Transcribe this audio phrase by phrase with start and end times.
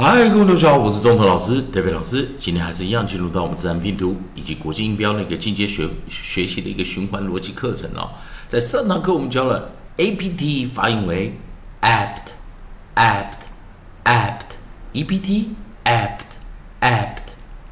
[0.00, 2.28] 嗨，各位同学好，我是中头老师，David 老师。
[2.38, 8.08] 今天还是一样进入到我们自然拼读以及国际音标的一个进阶学学习的一个循环逻辑课程哦。
[8.48, 11.36] 在上堂课我们教了 apt 发音为
[11.80, 12.28] apt
[12.94, 13.38] apt
[14.04, 14.42] apt
[14.94, 15.46] ept
[15.82, 16.20] apt
[16.80, 17.22] apt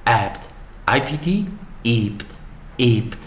[0.05, 0.41] apt
[0.87, 1.45] ipt
[1.85, 2.27] ept
[2.77, 3.19] ept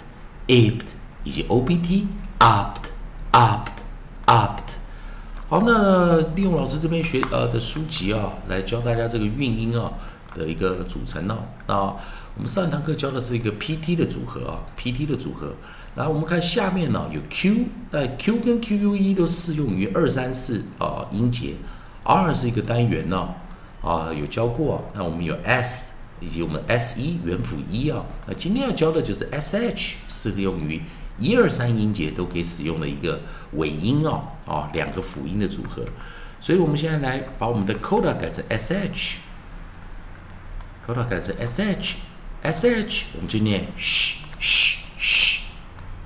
[0.50, 0.88] ept
[1.24, 2.04] 以及 opt
[2.40, 2.82] opt
[3.32, 3.79] opt opt
[5.50, 9.92] 好，那利用老师这边学呃的书籍啊，来教大家这个韵音啊
[10.36, 11.40] 的一个组成哦。
[11.66, 15.52] 那我们上一堂课教的是一个 PT 的组合啊，PT 的组合。
[15.96, 21.56] 然后我们看下面呢有 Q，那 Q 跟 QUE 都适用于二三四啊音节。
[22.04, 23.30] R 是一个单元呢
[23.82, 24.88] 啊，有教过。
[24.94, 28.06] 那我们有 S 以及我们 S 一元辅一啊。
[28.28, 30.80] 那今天要教的就是 SH，适用于。
[31.20, 33.22] 一二三音节都可以使用的一个
[33.54, 35.86] 尾音哦，啊，两个辅音的组合，
[36.40, 39.20] 所以我们现在来把我们的 coda 改成 sh，coda
[41.08, 45.40] 改成 sh，sh 我们就念 sh sh sh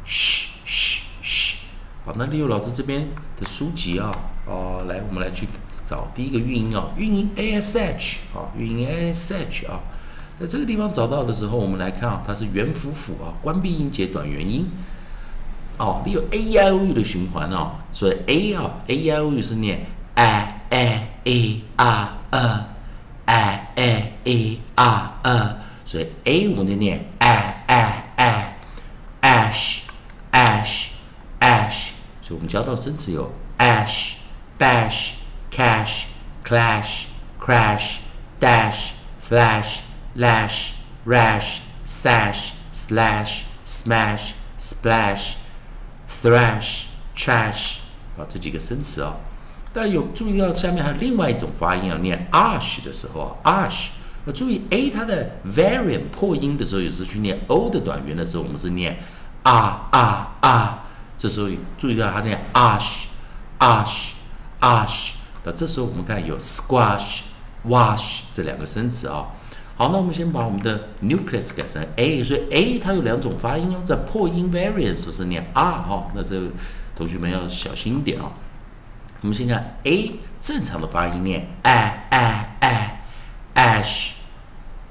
[0.04, 1.56] sh sh sh，
[2.04, 4.18] 好，那利用老师这边的书籍啊，
[4.48, 5.48] 哦，来我们来去
[5.88, 9.80] 找第一个韵音啊，韵音 ash，啊，韵音 ash 啊，
[10.40, 14.68] 在这个地方找到的时候，我们来看啊，它是元辅辅啊，关闭音节短元音。
[15.78, 21.62] 哦，你有 a i o u 的循环哦，所以 a 啊 a i o u 是念 a a a
[21.76, 22.66] r a
[23.26, 28.56] a a a r a，所以 a 我们就念 a a a
[29.22, 29.82] ash
[30.32, 30.90] ash
[31.40, 31.90] ash，
[32.22, 34.14] 所以我们教到生词有 ash
[34.60, 35.14] bash
[35.52, 36.04] cash
[36.44, 37.06] clash
[37.40, 37.98] crash
[38.40, 39.80] dash flash
[40.16, 40.74] lash
[41.06, 45.43] rash sash slash smash splash。
[46.24, 47.80] Thrash, trash，
[48.18, 49.18] 啊，这几个生词啊，
[49.74, 53.90] 但有注意到下面还有另外一种发音啊，念 ash 的时候啊，ash，
[54.34, 58.98] 注意 a 它的 variant 破音的时候，有时候去念 o 的短元的时候，我们是念
[59.44, 60.86] 啊啊啊，
[61.18, 62.42] 这时候注意到它念
[63.60, 64.22] ash，ash，ash，
[65.44, 67.24] 那这时候我们看有 squash,
[67.68, 69.28] wash 这两个生词啊。
[69.76, 76.52] 好，那我们先把我们的 nucleus 改成 a，所以 a 它有两种发音哦，在破音 variant 时是念 r 哈，那这位
[76.96, 78.32] 同学们要小心一点哦。
[79.22, 83.00] 我们先看 a 正常的发音念 a a a
[83.56, 84.12] ash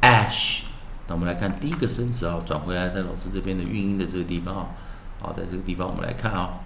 [0.00, 0.62] ash。
[1.06, 4.66] 那我们来看第一个生词啊，转回来在老师这边的韵音的这个地方啊，
[5.20, 6.58] 好，在这个地方我们来看啊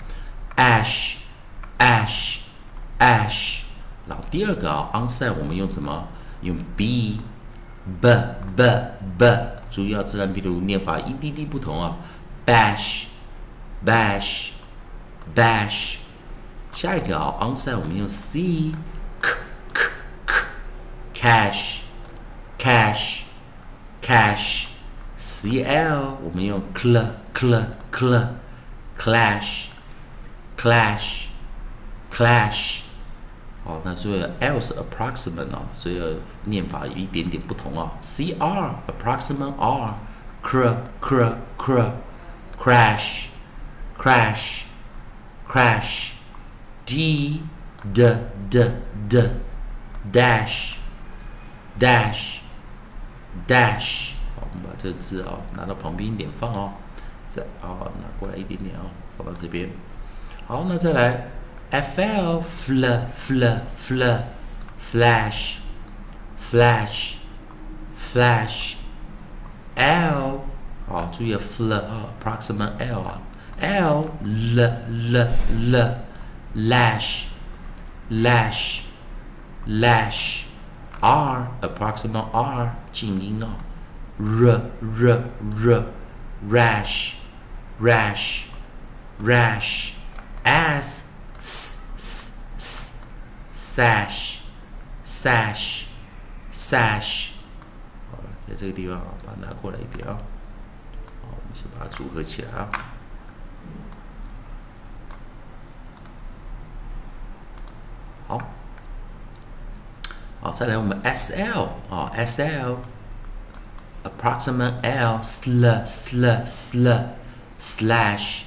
[0.56, 1.16] ，ash
[1.78, 2.38] ash
[2.98, 3.60] ash。
[4.09, 6.09] 然后第二个啊，onset 我们用什么？
[6.41, 7.21] 用 b。
[8.00, 8.08] B
[8.56, 8.62] b
[9.19, 9.26] b，
[9.70, 11.97] 注意要自然拼读念法一滴滴不同啊。
[12.47, 13.06] bash
[13.84, 14.50] bash
[15.34, 15.97] bash，
[16.72, 18.72] 下一个啊，onset 我们用 c
[19.20, 19.32] k
[19.74, 19.91] k
[20.24, 20.34] k
[21.14, 21.80] cash
[22.58, 23.22] cash
[24.00, 24.66] cash
[25.18, 28.28] cl 我们用 cl cl cl
[28.98, 29.66] clash
[30.56, 31.26] clash
[32.10, 32.85] clash。
[33.66, 36.00] 哦，那所以 L 是 approximate 哦，所以
[36.44, 37.91] 念法有一点点不同啊。
[38.00, 39.94] C R approximate R
[40.44, 41.91] cr cr cr
[42.56, 43.27] crash
[43.99, 44.66] crash
[45.49, 46.12] crash
[46.84, 47.43] D
[47.93, 48.16] d
[48.49, 48.72] d
[49.09, 49.31] d
[50.12, 50.77] dash
[51.78, 52.38] dash
[53.48, 56.71] dash 好，我们把这个字啊拿到旁边一点放哦，
[57.27, 58.87] 再啊拿过来一点点啊，
[59.19, 59.69] 放到这边。
[60.47, 61.35] 好，那再来。
[61.72, 62.85] fl fl
[63.16, 63.44] fl
[63.75, 64.03] fl
[64.77, 65.59] flash
[66.38, 67.17] flash
[67.95, 68.75] flash
[69.75, 70.39] l
[70.88, 73.22] 好，注意 fl 啊，approximate l 啊，
[73.61, 75.17] l l l
[75.72, 75.97] l
[76.53, 77.27] lash
[78.09, 78.81] lash
[79.66, 80.44] lash
[80.99, 83.55] r approximate r 静音啊，
[84.19, 85.23] r r
[85.63, 85.85] r
[86.49, 87.13] rash
[87.79, 88.47] rash
[89.23, 89.94] rash
[90.44, 91.03] as
[92.58, 94.38] sssash
[95.04, 95.86] sash
[96.50, 97.30] sash，
[98.10, 100.18] 好了，在这个地方啊，把它拿过来一点啊。
[101.22, 102.68] 好，我们先把它组合起来啊。
[108.26, 108.41] 好，
[110.41, 112.78] 好，再来我们 S L 啊，S L
[114.03, 117.06] approximate L sl sl sl
[117.60, 118.42] slash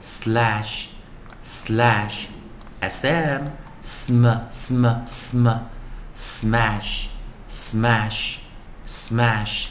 [0.00, 0.86] slash
[1.42, 2.28] slash
[2.85, 3.47] sm
[3.81, 5.47] sm sm sm
[6.15, 7.09] smash
[7.47, 8.41] smash
[8.85, 9.69] smash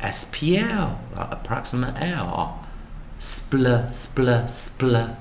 [0.00, 2.58] spl uh, approximate l
[3.18, 5.16] spl spl spl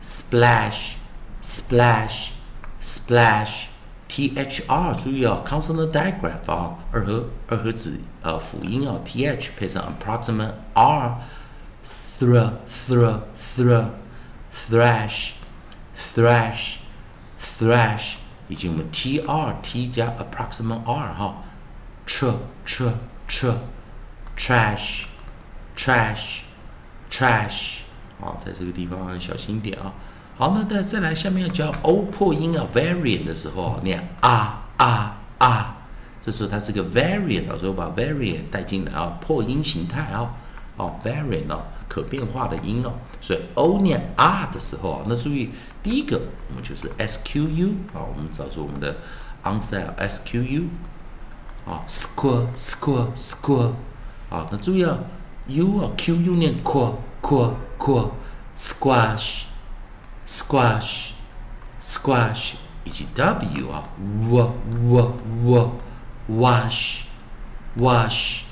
[0.00, 0.96] splash
[1.42, 2.32] splash
[2.80, 3.68] splash
[4.08, 13.90] T H R 注意啊，consonant digraph 啊，二合二合子呃辅音啊，T H 配上 approximate R，thra thra thra
[14.52, 15.34] thrash
[15.96, 16.78] thrash
[17.59, 18.15] thrash，
[18.47, 21.43] 以及我们 T R T 加 approximate R 哈
[22.07, 22.33] ，tr
[22.65, 22.91] tr
[23.27, 23.53] tr
[24.37, 25.03] trash
[25.75, 26.41] trash
[27.09, 27.79] trash，
[28.19, 29.93] 好，在这个地方小心点啊。
[30.37, 35.77] 好，那再再来，下面要教 O 破音啊，variant 的时候念啊啊啊，
[36.19, 40.35] 这时候它是个 variant，到时候把 variant 带进来啊，破音形态啊，
[40.77, 45.51] 哦，variant 哦，可变化的音哦，所以 O 念啊的时候啊，那注意
[45.81, 48.95] 第一个我们就是 S Q U 啊，我们找出我们的
[49.43, 50.63] onside S Q U
[51.65, 53.73] 啊，square square square
[54.29, 54.99] 啊，那注意啊
[55.47, 58.11] ，U 啊 Q U 念 qu qu qu
[58.55, 59.45] squash。
[60.27, 61.11] squash
[61.79, 63.83] squash 以及 w 啊
[64.27, 64.53] ，w
[64.89, 65.13] w
[65.43, 65.71] w
[66.27, 67.03] wash
[67.77, 68.45] wash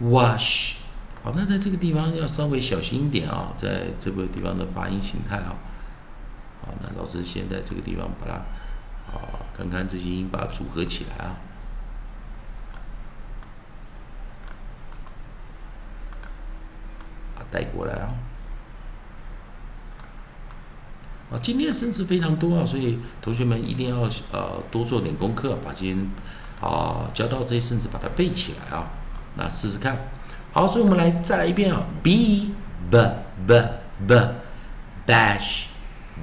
[0.00, 0.76] wash
[1.24, 5.54] 好，那在这个地方要稍微小心一点啊，在这个地方的发音形态啊。
[6.60, 8.34] 好，那老师先在这个地方把它
[9.12, 11.38] 啊，看看这些音把它组合起来啊，
[17.52, 18.14] 带过来啊。
[21.30, 26.10] 啊，今天的生词非常多啊，所以同学们一定要呃多做点功课，把今天
[26.60, 28.90] 啊教到这些生词把它背起来啊。
[29.36, 29.96] 那试试看。
[30.51, 32.53] 好，所以我们来再来一遍啊，b
[32.89, 32.97] b
[33.45, 33.61] b
[34.07, 34.15] b
[35.05, 35.65] bash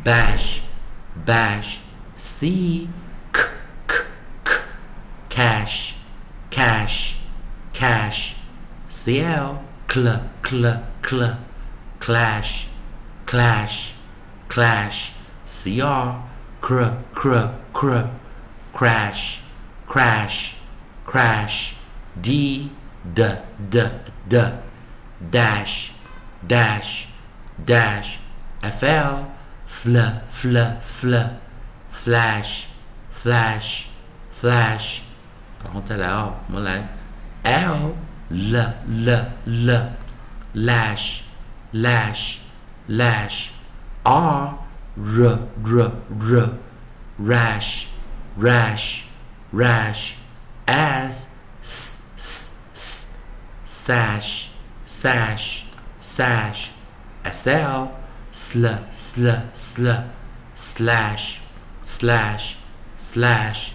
[0.05, 0.61] bash
[1.27, 1.77] bash
[2.15, 2.89] c
[3.33, 3.43] k
[3.87, 4.05] k
[4.45, 4.55] k
[5.31, 5.93] cash
[6.51, 7.15] cash
[7.73, 8.35] cash
[8.91, 9.57] cl
[9.89, 11.37] cl cl cl
[12.01, 12.67] clash
[13.27, 13.95] clash
[14.55, 15.11] clash,
[15.45, 16.15] cr,
[16.63, 18.05] cr, cr, cr,
[18.73, 19.41] crash,
[19.89, 20.55] crash,
[21.05, 21.75] crash,
[22.23, 22.71] d,
[23.04, 23.22] d
[23.70, 23.78] d
[24.28, 24.36] d
[25.32, 25.92] dash
[26.48, 27.08] dash
[27.66, 28.20] dash
[28.62, 29.26] fl
[29.68, 29.98] fl
[30.30, 31.14] fl fl
[31.90, 32.68] flash
[33.10, 33.90] flash
[34.32, 35.04] flash.
[35.60, 36.78] Parenthèse à la oh, là
[37.44, 37.96] l
[38.32, 38.56] l
[38.96, 39.10] l
[39.48, 39.92] l
[40.56, 41.24] lash
[41.74, 42.42] lash
[42.88, 43.54] lash
[44.06, 44.58] r
[44.98, 46.50] r r r
[47.20, 47.88] rash
[48.38, 49.06] rash
[49.52, 50.16] rash
[50.68, 51.28] as
[53.86, 54.50] sash,
[54.84, 55.66] sash,
[56.00, 56.72] sash,
[57.32, 57.88] sl,
[58.30, 59.88] sl, sl, sl,
[60.54, 61.40] slash,
[61.82, 62.58] slash,
[62.98, 63.74] slash,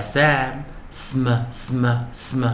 [0.00, 2.44] sm, sm, sm, sm,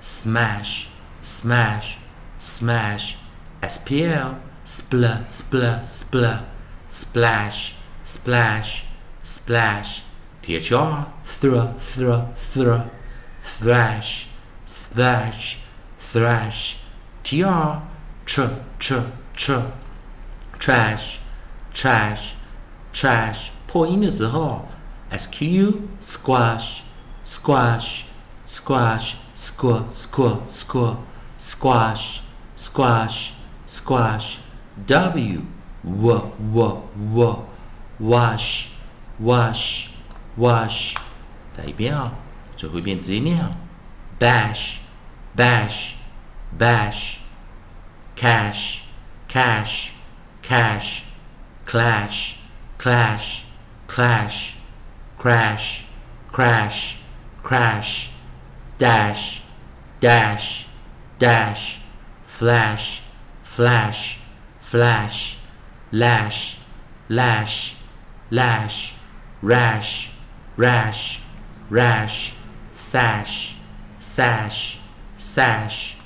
[0.00, 0.88] smash,
[1.20, 1.98] smash,
[2.38, 3.18] smash,
[3.62, 6.42] spl, spl, spl, spl,
[6.88, 8.84] splash, splash,
[9.22, 10.02] splash.
[10.42, 12.90] THR, thr, thr, thr,
[13.40, 14.26] thrash,
[14.66, 15.61] thrash,
[16.12, 16.76] thrash,
[17.24, 17.80] tr,
[18.26, 19.00] tr, tr,
[19.34, 19.62] tr,
[20.58, 21.20] trash,
[21.72, 22.34] trash,
[22.92, 23.50] trash。
[23.66, 24.68] 破音的时候
[25.10, 26.80] ，sq, squash,
[27.24, 28.02] squash,
[28.46, 30.96] squash, squ, squ, squ,
[31.38, 32.20] squash,
[32.54, 33.30] squash,
[33.66, 34.36] squash,
[34.86, 35.40] w,
[35.82, 37.38] w, w, w,
[37.98, 38.68] wash,
[39.18, 39.88] wash,
[40.36, 40.94] wash。
[41.50, 42.12] 再一遍啊、
[42.54, 43.50] 最后一遍直接念啊、
[44.20, 44.82] ，bash。
[45.34, 45.96] Bash.
[46.58, 47.20] Bash
[48.16, 48.84] cash
[49.28, 49.94] cash
[50.42, 51.04] cash
[51.64, 52.38] clash
[52.78, 53.46] clash
[53.86, 54.56] clash
[55.18, 55.86] crash
[56.30, 56.98] crash
[57.42, 58.10] crash
[58.78, 59.42] dash
[60.00, 60.66] dash
[61.18, 61.80] dash
[62.24, 63.02] flash
[63.44, 64.18] flash
[64.60, 65.36] flash
[65.92, 66.58] lash,
[67.10, 67.76] lash,
[68.30, 68.96] lash,
[69.50, 70.14] rash,
[70.56, 71.20] rash,
[71.68, 72.32] rash,
[72.70, 73.58] sash,
[73.98, 74.80] sash,
[75.16, 76.01] sash,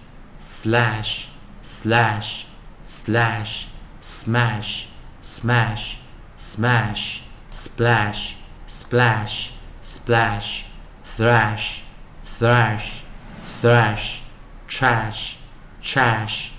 [0.46, 1.28] slash,
[1.64, 2.46] slash,
[2.84, 3.68] slash,
[4.02, 4.88] smash,
[5.22, 5.98] smash,
[6.38, 7.22] smash,
[7.52, 8.34] splash,
[8.68, 10.64] splash, splash,
[11.04, 11.84] thrash,
[12.26, 13.04] thrash,
[13.44, 14.22] thrash,
[14.68, 15.36] trash,
[15.82, 16.50] trash,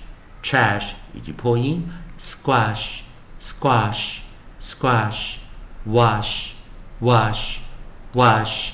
[0.41, 1.87] trash 以及破音
[2.17, 4.19] squash。squash,
[4.57, 5.35] squash,
[5.85, 6.51] wash,
[7.01, 7.57] wash,
[8.13, 8.71] wash。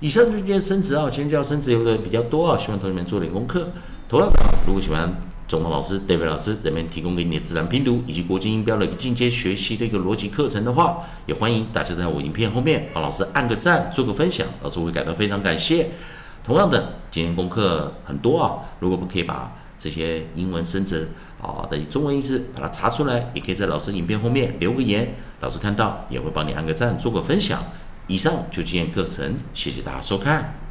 [0.00, 3.70] 以上这些生词啊，今天教生词有的比较多啊，希望同学们做点功课。
[4.13, 5.11] 同样的，如果喜欢
[5.47, 15.89] 总统老师 David 老师这边提供给你的自然拼读以及国际音标的一个进阶学习的一个逻辑课程的话，也欢迎大家在我影片后面帮老师按个赞，做个分享，老师会感到非常感谢。
[16.43, 21.09] 同样的，今天功课很多啊，如果不可以把这些英文生词
[21.41, 27.63] 啊的中文意思把它查出来，也可以在老师影片后面留个言，老师看到也会帮你按个赞，做个分享。
[28.05, 30.62] 以上就今天课程，谢谢大家收看。